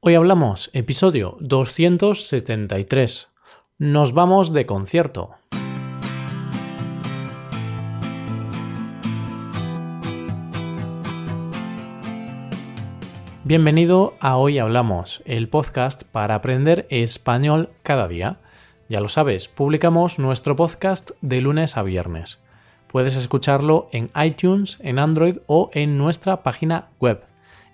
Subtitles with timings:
[0.00, 3.30] Hoy hablamos, episodio 273.
[3.78, 5.30] Nos vamos de concierto.
[13.42, 18.38] Bienvenido a Hoy Hablamos, el podcast para aprender español cada día.
[18.88, 22.38] Ya lo sabes, publicamos nuestro podcast de lunes a viernes.
[22.86, 27.24] Puedes escucharlo en iTunes, en Android o en nuestra página web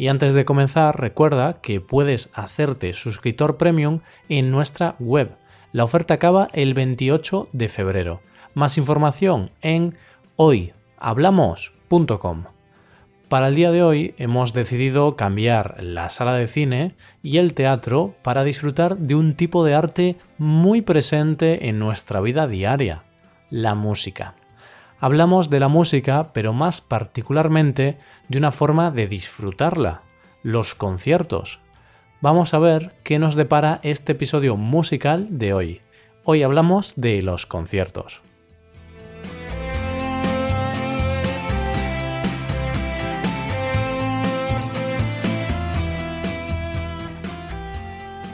[0.00, 5.36] y antes de comenzar, recuerda que puedes hacerte suscriptor premium en nuestra web.
[5.72, 8.22] La oferta acaba el 28 de febrero.
[8.54, 9.94] Más información en
[10.36, 12.44] hoyhablamos.com.
[13.28, 18.14] Para el día de hoy hemos decidido cambiar la sala de cine y el teatro
[18.22, 23.02] para disfrutar de un tipo de arte muy presente en nuestra vida diaria,
[23.50, 24.39] la música.
[25.02, 27.96] Hablamos de la música, pero más particularmente
[28.28, 30.02] de una forma de disfrutarla,
[30.42, 31.58] los conciertos.
[32.20, 35.80] Vamos a ver qué nos depara este episodio musical de hoy.
[36.24, 38.20] Hoy hablamos de los conciertos.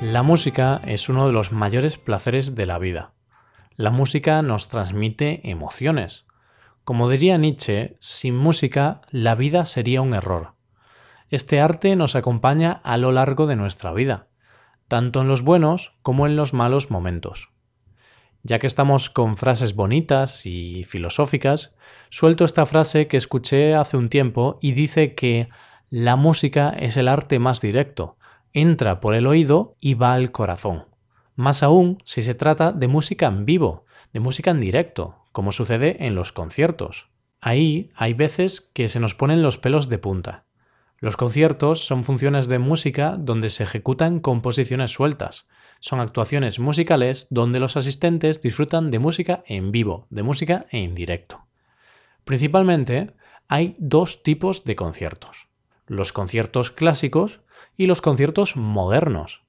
[0.00, 3.12] La música es uno de los mayores placeres de la vida.
[3.76, 6.24] La música nos transmite emociones,
[6.84, 10.52] como diría Nietzsche, sin música la vida sería un error.
[11.30, 14.28] Este arte nos acompaña a lo largo de nuestra vida,
[14.86, 17.48] tanto en los buenos como en los malos momentos.
[18.42, 21.74] Ya que estamos con frases bonitas y filosóficas,
[22.10, 25.48] suelto esta frase que escuché hace un tiempo y dice que
[25.88, 28.18] la música es el arte más directo,
[28.52, 30.84] entra por el oído y va al corazón.
[31.34, 35.96] Más aún si se trata de música en vivo, de música en directo, como sucede
[36.06, 37.08] en los conciertos.
[37.40, 40.44] Ahí hay veces que se nos ponen los pelos de punta.
[41.00, 45.48] Los conciertos son funciones de música donde se ejecutan composiciones sueltas.
[45.80, 51.44] Son actuaciones musicales donde los asistentes disfrutan de música en vivo, de música en directo.
[52.24, 53.10] Principalmente
[53.48, 55.48] hay dos tipos de conciertos.
[55.88, 57.40] Los conciertos clásicos
[57.76, 59.42] y los conciertos modernos.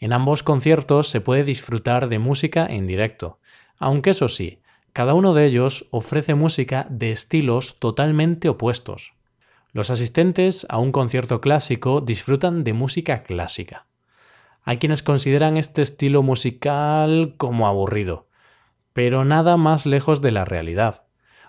[0.00, 3.40] En ambos conciertos se puede disfrutar de música en directo,
[3.76, 4.58] aunque eso sí,
[4.98, 9.12] cada uno de ellos ofrece música de estilos totalmente opuestos.
[9.72, 13.86] Los asistentes a un concierto clásico disfrutan de música clásica.
[14.64, 18.26] Hay quienes consideran este estilo musical como aburrido,
[18.92, 21.04] pero nada más lejos de la realidad.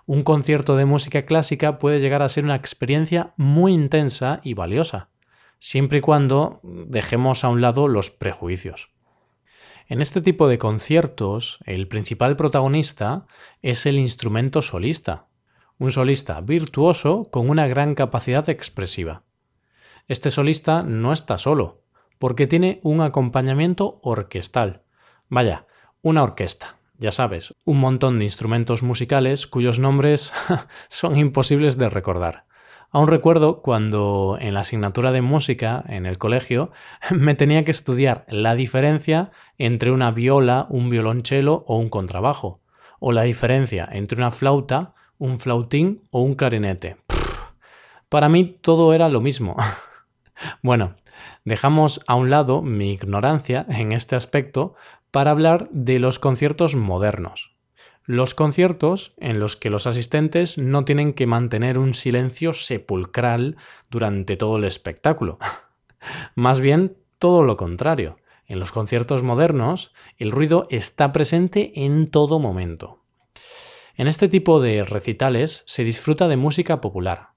[0.05, 5.09] Un concierto de música clásica puede llegar a ser una experiencia muy intensa y valiosa,
[5.57, 8.91] siempre y cuando dejemos a un lado los prejuicios.
[9.89, 13.25] En este tipo de conciertos, el principal protagonista
[13.63, 15.25] es el instrumento solista,
[15.79, 19.23] un solista virtuoso con una gran capacidad expresiva.
[20.07, 21.81] Este solista no está solo,
[22.19, 24.83] porque tiene un acompañamiento orquestal.
[25.27, 25.65] Vaya,
[26.03, 30.31] una orquesta, ya sabes, un montón de instrumentos musicales cuyos nombres
[30.89, 32.45] son imposibles de recordar.
[32.91, 36.65] Aún recuerdo cuando en la asignatura de música en el colegio
[37.11, 42.61] me tenía que estudiar la diferencia entre una viola, un violonchelo o un contrabajo,
[42.99, 46.97] o la diferencia entre una flauta, un flautín o un clarinete.
[48.09, 49.55] para mí todo era lo mismo.
[50.63, 50.95] bueno,
[51.45, 54.73] dejamos a un lado mi ignorancia en este aspecto
[55.11, 57.58] para hablar de los conciertos modernos
[58.09, 63.55] los conciertos en los que los asistentes no tienen que mantener un silencio sepulcral
[63.91, 65.37] durante todo el espectáculo.
[66.35, 68.17] Más bien todo lo contrario.
[68.47, 73.03] En los conciertos modernos, el ruido está presente en todo momento.
[73.95, 77.33] En este tipo de recitales se disfruta de música popular,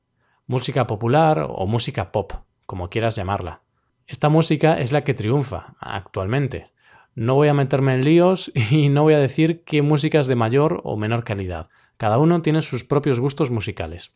[0.46, 2.32] música popular o música pop,
[2.64, 3.60] como quieras llamarla.
[4.06, 6.70] Esta música es la que triunfa actualmente,
[7.14, 10.36] no voy a meterme en líos y no voy a decir qué música es de
[10.36, 11.68] mayor o menor calidad.
[11.96, 14.12] Cada uno tiene sus propios gustos musicales.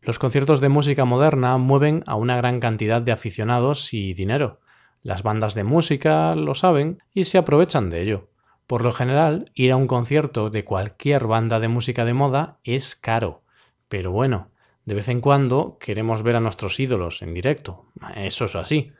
[0.00, 4.60] Los conciertos de música moderna mueven a una gran cantidad de aficionados y dinero.
[5.02, 8.28] Las bandas de música lo saben y se aprovechan de ello.
[8.66, 12.96] Por lo general, ir a un concierto de cualquier banda de música de moda es
[12.96, 13.42] caro.
[13.88, 14.50] Pero bueno,
[14.84, 17.86] de vez en cuando queremos ver a nuestros ídolos en directo.
[18.16, 18.92] Eso es así.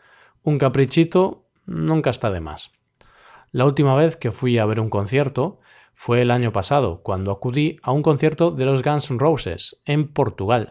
[0.42, 2.72] Un caprichito nunca está de más.
[3.52, 5.58] La última vez que fui a ver un concierto
[5.92, 10.08] fue el año pasado, cuando acudí a un concierto de los Guns N' Roses en
[10.08, 10.70] Portugal.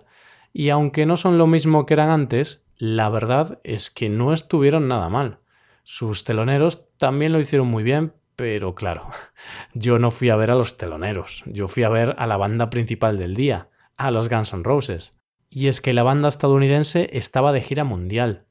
[0.52, 4.88] Y aunque no son lo mismo que eran antes, la verdad es que no estuvieron
[4.88, 5.38] nada mal.
[5.84, 9.12] Sus teloneros también lo hicieron muy bien, pero claro,
[9.76, 12.72] yo no fui a ver a los teloneros, yo fui a ver a la banda
[12.72, 15.12] principal del día, a los Guns N' Roses.
[15.52, 18.48] Y es que la banda estadounidense estaba de gira mundial.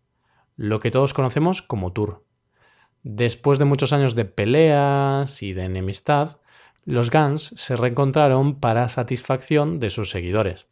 [0.54, 2.22] lo que todos conocemos como tour.
[3.02, 6.36] Después de muchos años de peleas y de enemistad,
[6.84, 10.66] los Guns se reencontraron para satisfacción de sus seguidores,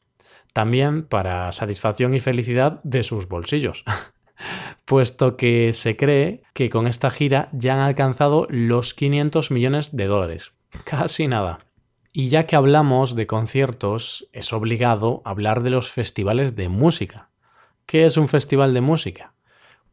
[0.53, 3.85] también para satisfacción y felicidad de sus bolsillos,
[4.85, 10.07] puesto que se cree que con esta gira ya han alcanzado los 500 millones de
[10.07, 10.53] dólares,
[10.85, 11.61] casi nada.
[12.13, 17.31] Y ya que hablamos de conciertos, es obligado hablar de los festivales de música.
[17.87, 19.35] ¿Qué es un festival de música?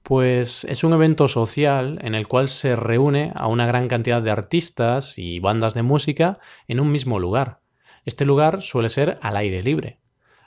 [0.06, 4.30] Pues es un evento social en el cual se reúne a una gran cantidad de
[4.30, 6.38] artistas y bandas de música
[6.68, 7.62] en un mismo lugar.
[8.06, 9.98] Este lugar suele ser al aire libre.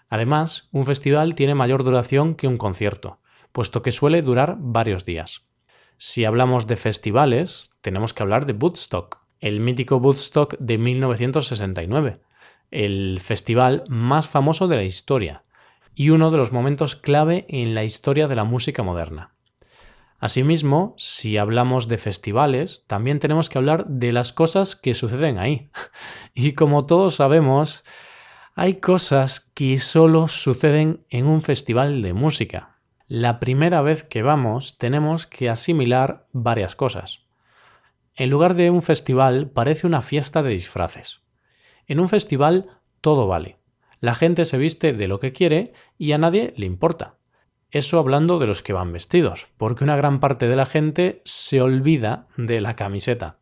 [0.09, 3.19] Además, un festival tiene mayor duración que un concierto,
[3.51, 5.43] puesto que suele durar varios días.
[5.97, 12.13] Si hablamos de festivales, tenemos que hablar de Woodstock, el mítico Woodstock de 1969,
[12.71, 15.43] el festival más famoso de la historia
[15.97, 19.35] y uno de los momentos clave en la historia de la música moderna.
[20.19, 25.71] Asimismo, si hablamos de festivales, también tenemos que hablar de las cosas que suceden ahí.
[26.35, 27.85] Y como todos sabemos,
[28.55, 32.79] hay cosas que solo suceden en un festival de música.
[33.07, 37.21] La primera vez que vamos tenemos que asimilar varias cosas.
[38.17, 41.21] En lugar de un festival parece una fiesta de disfraces.
[41.87, 42.67] En un festival
[43.01, 43.59] todo vale.
[44.01, 47.18] La gente se viste de lo que quiere y a nadie le importa.
[47.71, 51.61] Eso hablando de los que van vestidos, porque una gran parte de la gente se
[51.61, 53.37] olvida de la camiseta.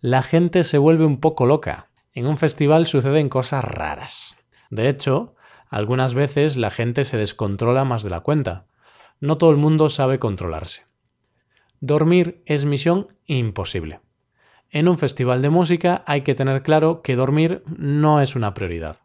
[0.00, 1.88] La gente se vuelve un poco loca.
[2.14, 4.36] En un festival suceden cosas raras.
[4.70, 5.34] De hecho,
[5.68, 8.66] algunas veces la gente se descontrola más de la cuenta.
[9.20, 10.86] No todo el mundo sabe controlarse.
[11.80, 14.00] Dormir es misión imposible.
[14.70, 18.96] En un festival de música hay que tener claro que dormir no es una prioridad.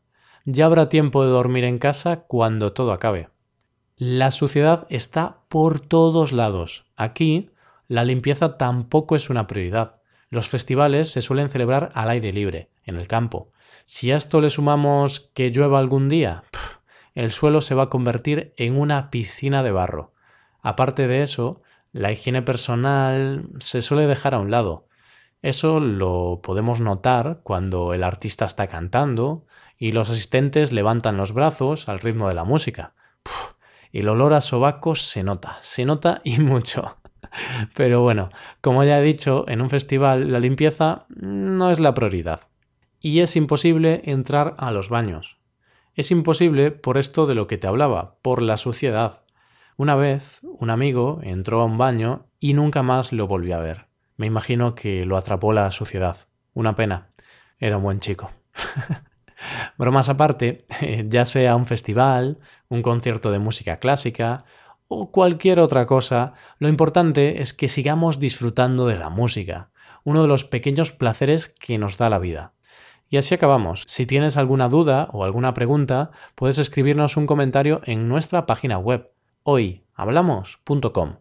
[0.46, 3.33] Ya habrá tiempo de dormir en casa cuando todo acabe.
[3.96, 6.84] La suciedad está por todos lados.
[6.96, 7.52] Aquí,
[7.88, 10.02] la limpieza tampoco es una prioridad.
[10.32, 13.52] Los festivales se suelen celebrar al aire libre, en el campo.
[13.86, 16.44] Si a esto le sumamos que llueva algún día,
[17.14, 20.14] el suelo se va a convertir en una piscina de barro.
[20.64, 21.60] Aparte de eso,
[21.92, 24.88] la higiene personal se suele dejar a un lado.
[25.44, 29.46] Eso lo podemos notar cuando el artista está cantando
[29.78, 32.96] y los asistentes levantan los brazos al ritmo de la música
[33.94, 36.98] el olor a sobaco se nota, se nota y mucho.
[37.76, 38.30] Pero bueno,
[38.62, 42.42] como ya he dicho, en un festival la limpieza no es la prioridad.
[43.00, 45.38] Y es imposible entrar a los baños.
[45.96, 49.24] Es imposible por esto de lo que te hablaba, por la suciedad.
[49.78, 53.86] Una vez, un amigo entró a un baño y nunca más lo volvió a ver.
[54.18, 56.18] Me imagino que lo atrapó la suciedad.
[56.54, 57.10] Una pena.
[57.60, 58.32] Era un buen chico.
[59.78, 60.66] Bromas aparte,
[61.08, 62.38] ya sea un festival,
[62.70, 64.44] un concierto de música clásica
[64.88, 69.72] o cualquier otra cosa, lo importante es que sigamos disfrutando de la música,
[70.04, 72.54] uno de los pequeños placeres que nos da la vida.
[73.10, 73.84] Y así acabamos.
[73.88, 79.06] Si tienes alguna duda o alguna pregunta, puedes escribirnos un comentario en nuestra página web
[79.44, 81.18] hoyhablamos.com.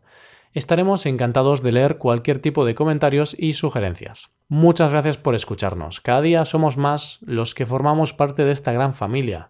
[0.53, 4.31] Estaremos encantados de leer cualquier tipo de comentarios y sugerencias.
[4.49, 6.03] Muchas gracias por escucharnos.
[6.03, 9.49] Cada día somos más los que formamos parte de esta gran familia.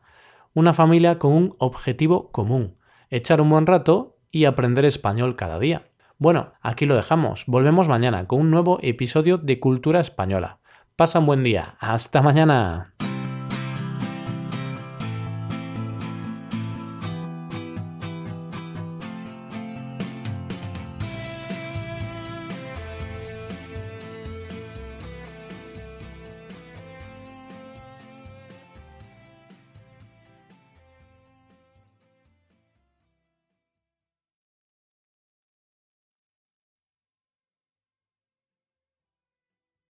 [0.54, 2.76] Una familia con un objetivo común.
[3.10, 5.88] Echar un buen rato y aprender español cada día.
[6.18, 7.44] Bueno, aquí lo dejamos.
[7.46, 10.60] Volvemos mañana con un nuevo episodio de Cultura Española.
[10.94, 11.74] Pasa un buen día.
[11.80, 12.94] Hasta mañana.